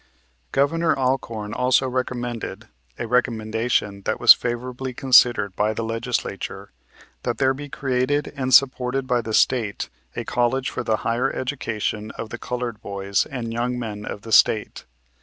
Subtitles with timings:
[0.51, 2.67] Governor Alcorn also recommended,
[2.97, 6.71] a recommendation that was favorably considered by the Legislature,
[7.21, 12.09] that there be created and supported by the State a college for the higher education
[12.17, 14.85] of the colored boys and young men of the State.